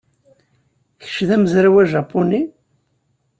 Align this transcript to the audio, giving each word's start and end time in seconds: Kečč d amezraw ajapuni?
Kečč 1.01 1.17
d 1.27 1.29
amezraw 1.35 1.75
ajapuni? 1.81 2.41